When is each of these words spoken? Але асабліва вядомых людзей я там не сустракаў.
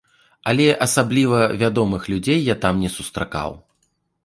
Але 0.53 0.63
асабліва 0.85 1.41
вядомых 1.65 2.09
людзей 2.15 2.39
я 2.47 2.55
там 2.67 2.83
не 2.87 2.93
сустракаў. 2.97 3.49